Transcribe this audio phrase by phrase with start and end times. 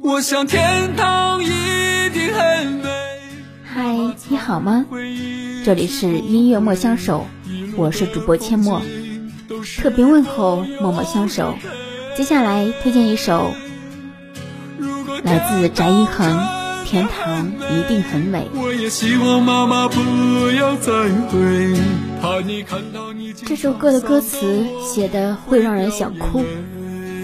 [0.00, 1.48] 我想天堂一
[2.12, 2.88] 定很美。
[3.64, 3.96] 嗨，
[4.28, 4.86] 你好吗？
[5.64, 7.26] 这里是音乐莫相守，
[7.76, 8.80] 我是主播阡陌，
[9.78, 11.52] 特别问候默默相守。
[12.16, 13.52] 接下来推荐一首
[15.24, 16.38] 来自翟一恒，
[16.84, 18.48] 《天堂一定很美》。
[18.60, 20.00] 我也希望妈妈不
[20.52, 20.92] 要再
[21.28, 21.76] 回，
[22.22, 26.44] 怕你看到你这首歌的歌词写的会让人想哭。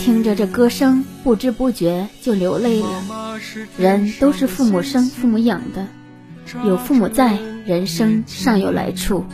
[0.04, 3.38] 听着这歌声，不知不觉就流泪了。
[3.78, 5.86] 人都是父母生、父母养的，
[6.66, 9.24] 有父母在，人生尚有来处。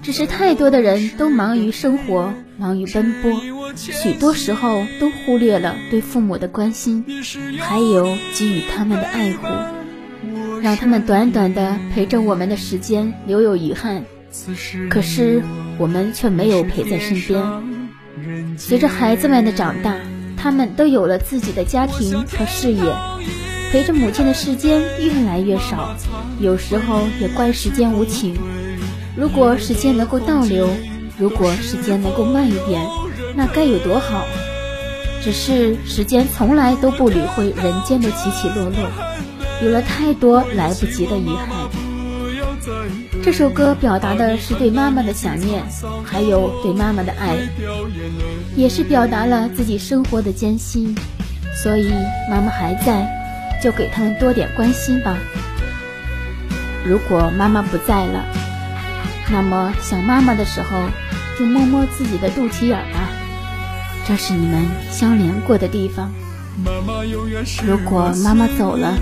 [0.00, 3.42] 只是太多的人都忙于生活，忙于奔波，
[3.76, 7.04] 许多时候都忽略了对父母的关心，
[7.58, 9.46] 还有给予他们的爱护，
[10.62, 14.06] 让他们短短的陪着我们的时间留有遗憾。
[14.88, 15.42] 可是
[15.76, 17.69] 我们却没有陪在身边。
[18.56, 19.96] 随着孩子们的长大，
[20.36, 22.82] 他们都有了自己的家庭和事业，
[23.70, 25.96] 陪着母亲的时间越来越少。
[26.38, 28.36] 有时候也怪时间无情。
[29.16, 30.68] 如果时间能够倒流，
[31.18, 32.80] 如果时间能够慢一点，
[33.34, 34.24] 那该有多好！
[35.22, 38.90] 只是时间从来都不理会人间的起起落落，
[39.62, 41.79] 有了太多来不及的遗憾。
[43.22, 45.62] 这首歌表达的是对妈妈的想念，
[46.04, 47.36] 还有对妈妈的爱，
[48.54, 50.94] 也是表达了自己生活的艰辛。
[51.62, 51.90] 所以
[52.30, 53.06] 妈妈还在，
[53.62, 55.16] 就给他们多点关心吧。
[56.86, 58.24] 如果妈妈不在了，
[59.30, 60.82] 那么想妈妈的时候，
[61.38, 63.08] 就摸摸自己的肚脐眼吧，
[64.06, 66.10] 这是你们相连过的地方。
[67.66, 68.96] 如果妈妈走了，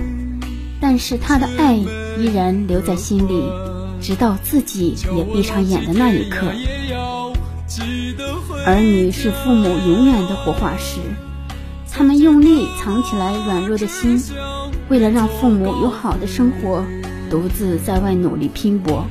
[0.81, 1.79] 但是她的爱
[2.19, 3.43] 依然留在心里。
[4.01, 6.53] 直到自己也闭上眼的那一刻，
[8.65, 11.01] 儿女是父母永远的活化石，
[11.91, 14.17] 他们用力藏起来软弱的心，
[14.87, 16.81] 为了让父母有好的生活，
[17.29, 19.05] 独自在外努力拼搏。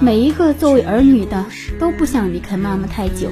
[0.00, 1.46] 每一个作为儿女的
[1.80, 3.30] 都不想离开妈妈太久，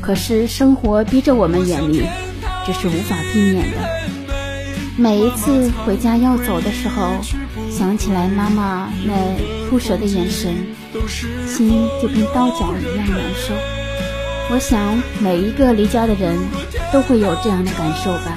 [0.00, 2.02] 可是生活逼着我们远离，
[2.66, 4.09] 这是无法避免的。
[5.00, 7.16] 每一次回家要走的时候，
[7.70, 9.14] 想起来妈妈那
[9.70, 10.54] 不舍的眼神，
[11.48, 13.54] 心就跟刀绞一样难受。
[14.50, 16.36] 我想每一个离家的人
[16.92, 18.36] 都会有这样的感受吧。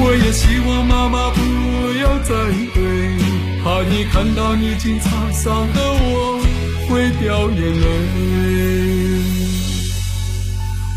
[0.00, 1.38] 我也希望妈妈不
[2.00, 2.34] 要再
[2.74, 2.82] 回，
[3.62, 5.80] 怕你看到历经沧桑的
[6.10, 6.40] 我
[6.88, 7.86] 会掉眼泪。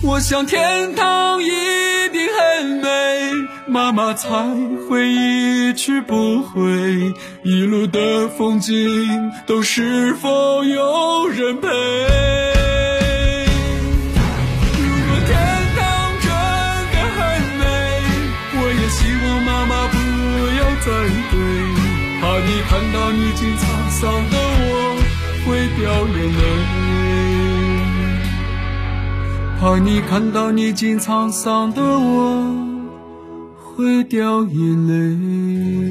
[0.01, 1.90] 我想天堂一。
[3.71, 4.27] 妈妈才
[4.89, 11.69] 会一去不回，一路的风景都是否有人陪？
[14.75, 15.31] 如果天
[15.77, 15.79] 堂
[16.19, 16.27] 真
[16.91, 17.19] 的很
[17.59, 17.63] 美，
[18.57, 19.95] 我也希望妈妈不
[20.59, 20.91] 要再
[21.29, 21.31] 回，
[22.19, 24.35] 怕你看到历经沧桑的
[24.67, 24.69] 我
[25.47, 25.49] 会
[25.79, 26.43] 掉眼泪，
[29.61, 32.70] 怕你看到历经沧桑的我。
[33.81, 35.90] 会掉眼泪。